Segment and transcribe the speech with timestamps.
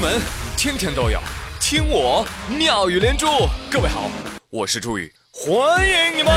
[0.00, 0.18] 门
[0.56, 1.20] 天天都有
[1.60, 3.26] 听我妙语连珠。
[3.70, 4.10] 各位好，
[4.48, 6.32] 我是朱宇，欢迎你们！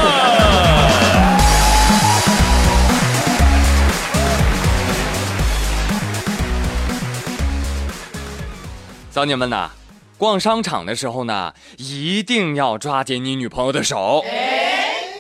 [9.10, 9.70] 小姐们呐，
[10.18, 14.26] 逛商场的时候呢，一定要抓紧你女朋友的手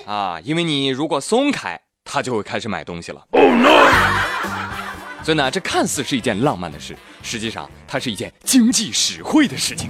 [0.05, 3.21] 啊，因为你如果松开，她就会开始买东西了。
[5.24, 9.89] 所以呢，这看似是一件浪漫的事，实际上它是一件经济实惠的事情。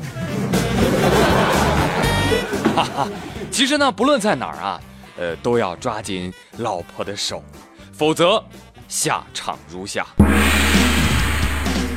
[3.51, 4.79] 其实呢，不论在哪儿啊，
[5.17, 7.43] 呃，都要抓紧老婆的手，
[7.91, 8.41] 否则
[8.87, 10.05] 下场如下。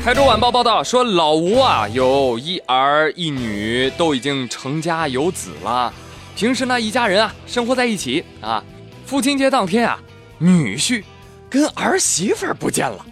[0.04, 5.92] 台州晚报报道说，老吴啊有一儿一女，都已经成家有子了。
[6.34, 8.62] 平时呢，一家人啊生活在一起啊。
[9.04, 9.98] 父亲节当天啊，
[10.38, 11.04] 女婿。
[11.48, 13.06] 跟儿媳妇儿不见了，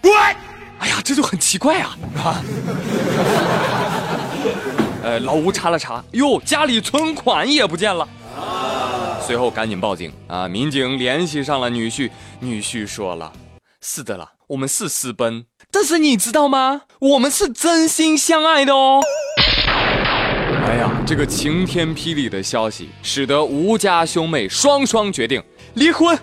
[0.85, 1.97] 哎呀，这就很奇怪啊！
[2.23, 2.43] 啊，
[5.01, 8.07] 呃，老吴查了查，哟，家里存款也不见了，
[9.25, 10.47] 随后赶紧报警啊！
[10.47, 13.33] 民警联系上了女婿，女婿说了
[13.81, 16.81] ：“是的啦，我们是私奔，但是你知道吗？
[16.99, 19.01] 我们是真心相爱的哦。
[20.69, 25.41] ”哎呀，这个晴天霹雳的消息，使得吴家兄妹双双决定
[25.73, 26.15] 离婚。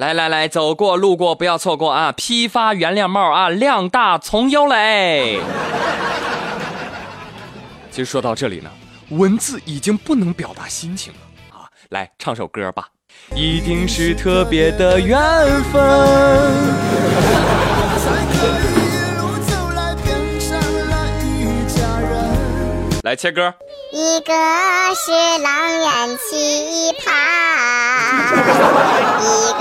[0.00, 2.10] 来来来，走过路过不要错过啊！
[2.12, 5.38] 批发原谅帽啊，量大从优嘞。
[7.92, 8.70] 其实说到这里呢，
[9.10, 11.18] 文字已经不能表达心情了
[11.54, 11.68] 啊！
[11.90, 12.88] 来唱首歌吧，
[13.34, 15.20] 一定是特别的缘
[15.64, 15.82] 分。
[23.02, 23.52] 来切歌。
[23.92, 24.32] 一个
[24.94, 25.10] 是
[25.42, 27.10] 狼人奇葩，
[29.24, 29.26] 一
[29.58, 29.60] 个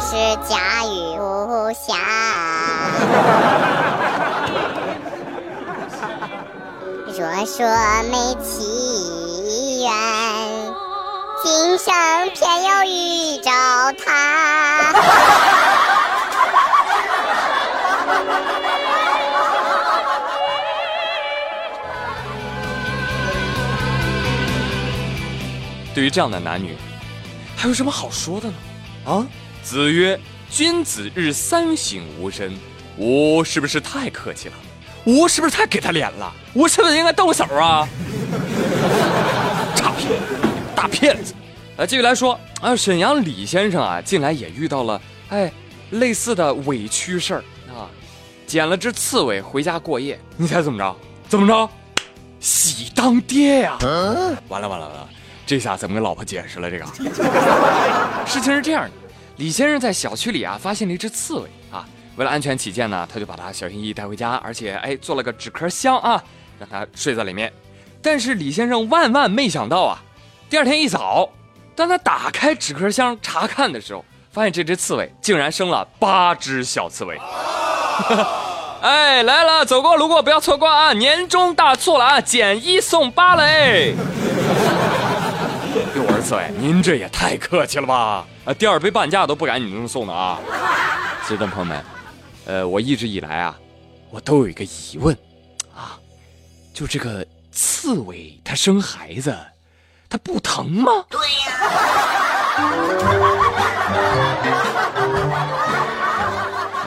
[0.00, 0.14] 是
[0.48, 1.96] 家喻无暇。
[7.08, 7.66] 若说
[8.10, 9.86] 没奇缘，
[11.42, 11.94] 今生
[12.34, 13.50] 偏要遇着
[14.04, 14.92] 他。
[25.94, 26.76] 对于这样的男女，
[27.56, 28.54] 还有什么好说的呢？
[29.06, 29.24] 啊，
[29.66, 30.16] 子曰
[30.48, 32.56] ：“君子日三省吾身。”
[32.96, 34.54] 吾是不是太客气了？
[35.06, 36.32] 吾是不是太给他脸了？
[36.54, 37.86] 吾是不是应该动手啊？
[39.74, 40.08] 差评，
[40.76, 41.34] 大骗子！
[41.76, 45.52] 啊，继续来说啊，沈阳李先生啊，近来也遇到了哎
[45.90, 47.90] 类似的委屈事儿啊，
[48.46, 50.96] 捡了只刺猬回家过夜，你猜怎么着？
[51.28, 51.68] 怎么着？
[52.38, 53.76] 喜当爹呀！
[54.48, 55.08] 完了完了完了！
[55.44, 56.70] 这下怎么跟老婆解释了？
[56.70, 56.86] 这个
[58.24, 58.90] 事情是这样的，
[59.36, 61.86] 李先生在小区里啊发现了一只刺猬啊，
[62.16, 66.22] 为了安全起见呢，他就把它小心翼翼带回家，而且哎做了个纸壳箱啊，
[66.58, 67.52] 让它睡在里面。
[68.00, 70.02] 但是李先生万万没想到啊，
[70.48, 71.28] 第二天一早，
[71.74, 77.20] 当他打开纸壳箱查看的时候，发现这只刺猬竟然生了八只小刺猬。
[78.80, 80.92] 哎，来了，走过路过不要错过啊！
[80.92, 83.94] 年终大促了啊，减一送八嘞！
[85.94, 88.26] 六儿子，您这也太客气了吧！
[88.44, 90.38] 啊，第二杯半价都不敢你这么送的啊！
[91.26, 91.84] 亲爱的朋友们，
[92.46, 93.56] 呃，我一直以来啊，
[94.10, 95.16] 我都有一个疑问，
[95.74, 95.98] 啊，
[96.72, 99.36] 就这个刺猬它生孩子，
[100.08, 100.92] 它不疼吗？
[101.10, 101.52] 对呀。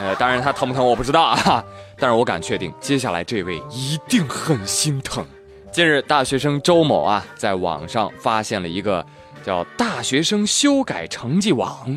[0.02, 1.62] 呃，当然它疼不疼我不知道啊，
[1.98, 5.24] 但是我敢确定，接下来这位一定很心疼。
[5.72, 9.04] 近日，大学生周某啊，在网上发现了一个
[9.44, 11.96] 叫“大学生修改成绩网”，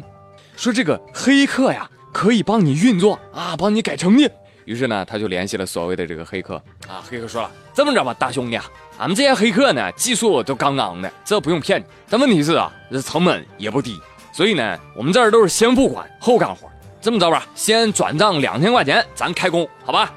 [0.56, 4.29] 说这个黑客呀可以帮你运作啊，帮你改成绩。
[4.66, 6.56] 于是呢，他就联系了所谓的这个黑客
[6.88, 7.01] 啊。
[7.09, 8.63] 黑客说了：“这么着吧，大兄弟啊，
[9.00, 11.85] 俺们这些黑客呢，技术都杠杠的，这不用骗你。
[12.07, 14.00] 但问题是啊，这成本也不低，
[14.31, 16.69] 所以呢，我们这儿都是先付款后干活。
[17.01, 20.13] 这么着吧，先转账两千块钱，咱开工，好吧？”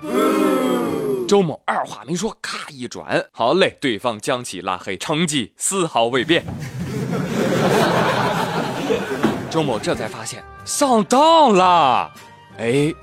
[1.26, 6.44] 周某二话没说，咔一转，好嘞，对方将其拉黑，成绩丝毫未变。
[9.50, 12.12] 周某这才发现上当了，
[12.58, 12.94] 哎，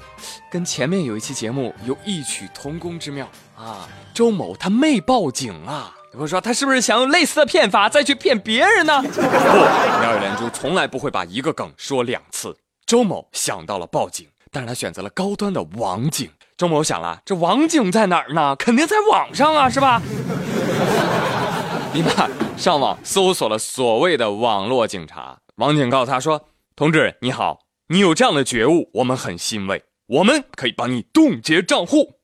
[0.50, 3.28] 跟前面有一期节目有异曲同工之妙
[3.58, 3.90] 啊。
[4.14, 9.02] 周某他没报警啊，我说他是不是想用类似的骗法再去骗别人呢？
[9.12, 12.56] 不，妙语连珠从来不会把一个梗说两次。
[12.86, 16.30] 周某想到了报警，但是他选择了高端的网警。
[16.56, 18.56] 周某想了，这网警在哪儿呢？
[18.56, 20.02] 肯定在网上啊，是吧？
[21.94, 25.40] 立马上网搜索了所谓的网络警察。
[25.56, 26.46] 网警告诉他说
[26.76, 32.20] ：“同志你好，你有这样的觉悟，我们很欣慰，我们可以帮你冻结账户。”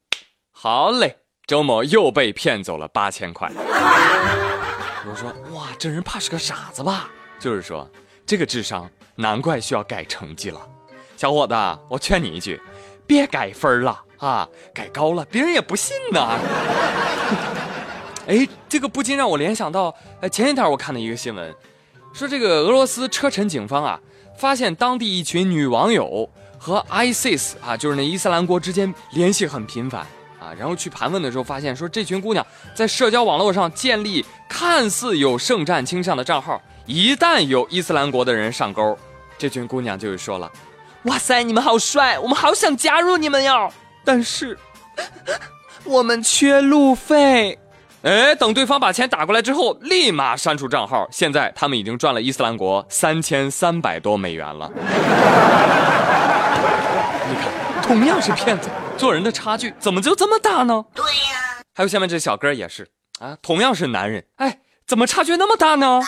[0.51, 1.17] 好嘞，
[1.47, 3.51] 周某又被骗走了八千块。
[3.55, 7.09] 我说哇，这人怕是个傻子吧？
[7.39, 7.89] 就是说，
[8.25, 10.59] 这个智商难怪需要改成绩了。
[11.19, 11.53] 小伙子，
[11.89, 12.57] 我劝你一句，
[13.05, 16.39] 别改分了啊，改高了别人也不信呐。
[18.25, 21.53] 哎，这个不禁让我联想到，哎，前一天我看的一个新闻，
[22.13, 23.99] 说这个俄罗斯车臣警方啊，
[24.37, 30.07] 发现当地一群女网友和 ISIS 啊，就是那伊斯兰国之间联系很频繁
[30.39, 38.97] 啊，然后去盘问的时候，发现说这群姑娘在社交网络上建立看似有圣战倾向的账号，一旦有伊斯兰国的人上钩，
[39.37, 40.49] 这群姑娘就会说了
[41.03, 43.71] ：“哇塞，你们好帅，我们好想加入你们哟，
[44.03, 44.57] 但是
[45.85, 47.57] 我们缺路费。”
[48.03, 51.05] 哎，等对方把钱打过来之后，立马删除账号。
[51.11, 54.71] 现在他们已经赚了伊斯兰国三千三百多美元了。
[57.27, 57.51] 你看，
[57.81, 60.85] 同样是骗子，做人的差距怎么就这么大呢？
[60.93, 61.61] 对呀。
[61.75, 62.87] 还有下面这小哥也是
[63.19, 66.01] 啊，同样是男人，哎，怎么差距那么大呢？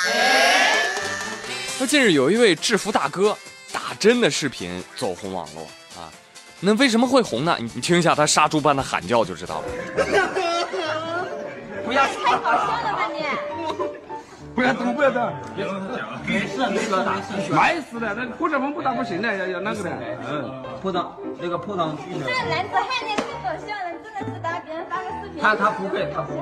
[1.80, 3.38] 那近日有一位制服大哥
[4.02, 5.62] 打针的视频走红网络
[5.96, 6.10] 啊，
[6.60, 7.56] 那为什么会红呢？
[7.60, 9.66] 你你听一下他杀猪般的喊叫就知道了。
[11.86, 13.22] 不要太搞笑了吧你！
[14.56, 15.32] 不要动，不要动。
[16.26, 17.06] 没事，那个
[17.52, 19.92] 没事的，那火车风不打不行的，要要那个的。
[20.28, 20.52] 嗯，
[20.82, 21.06] 破裆，
[21.40, 25.40] 那个破裆这男子汉你太搞笑了，真的是打别人发个视频。
[25.40, 26.34] 他他不会，他不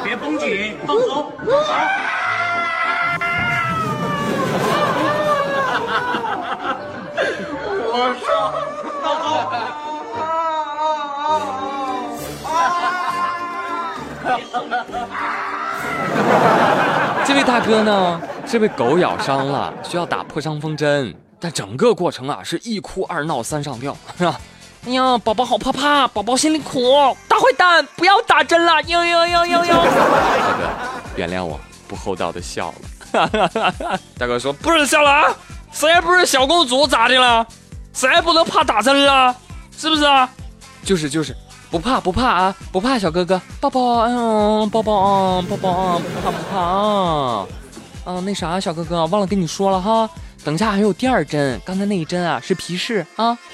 [0.02, 1.30] 别绷紧，放松。
[17.24, 24.38] 这位大哥呢是被狗咬伤了，需要打破伤风针，但整个过程啊是一哭二闹三上吊，是吧？
[24.86, 29.74] 哎呀，宝宝好怕怕，宝宝心里苦，大坏蛋不要打针了，呦呦呦呦呦！
[29.74, 29.82] 大
[30.58, 30.68] 哥，
[31.16, 31.58] 原谅我
[31.88, 32.74] 不厚道的笑
[33.12, 33.30] 了。
[34.18, 35.34] 大哥说不准笑了啊，
[35.72, 37.46] 谁不是小公主咋的了？
[37.94, 39.34] 谁不能怕打针了？
[39.76, 40.28] 是不是啊？
[40.84, 41.34] 就是就是。
[41.70, 47.44] 不怕不怕啊，不怕小哥哥，抱抱，嗯，抱抱啊，抱抱啊，不怕不怕啊，
[48.04, 50.08] 啊，那啥，小哥哥，忘了跟你说了哈，
[50.44, 53.36] 等下还有第二针，刚才那一针啊是皮试啊。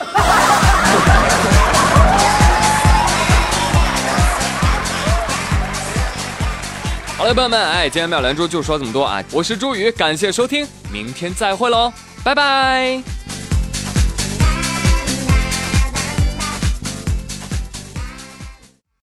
[7.16, 11.90] 好了，朋友们，哎，今天妙连珠就说这么多啊，我是朱宇，感谢收听，明天再会喽，
[12.22, 13.19] 拜拜。